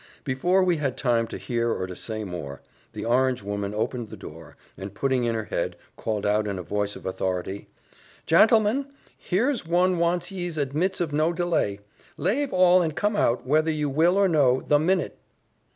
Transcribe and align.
Before 0.23 0.63
we 0.63 0.77
had 0.77 0.97
time 0.97 1.27
to 1.27 1.37
hear 1.37 1.69
or 1.69 1.85
to 1.85 1.95
say 1.95 2.23
more, 2.23 2.59
the 2.93 3.05
orange 3.05 3.43
woman 3.43 3.75
opened 3.75 4.09
the 4.09 4.17
door, 4.17 4.57
and 4.75 4.95
putting 4.95 5.25
in 5.25 5.35
her 5.35 5.43
head, 5.43 5.75
called 5.95 6.25
out 6.25 6.47
in 6.47 6.57
a 6.57 6.63
voice 6.63 6.95
of 6.95 7.05
authority, 7.05 7.67
"Jantlemen, 8.25 8.87
here's 9.15 9.67
one 9.67 9.99
wants 9.99 10.31
yees, 10.31 10.57
admits 10.57 11.01
of 11.01 11.13
no 11.13 11.33
delay; 11.33 11.81
lave 12.17 12.51
all 12.51 12.81
and 12.81 12.95
come 12.95 13.15
out, 13.15 13.45
whether 13.45 13.69
you 13.69 13.91
will 13.91 14.17
or 14.17 14.27
no, 14.27 14.61
the 14.61 14.79
minute." 14.79 15.19